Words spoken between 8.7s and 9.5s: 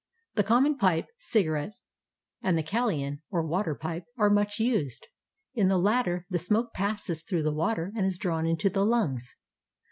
lungs.